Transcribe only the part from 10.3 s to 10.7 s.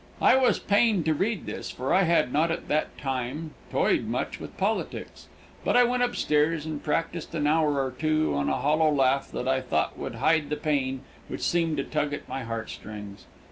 the